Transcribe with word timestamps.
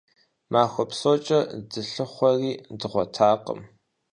Махуэ 0.51 0.83
псокӀэ 0.89 1.39
дылъыхъуэри 1.69 2.51
дгъуэтакъым. 2.79 3.61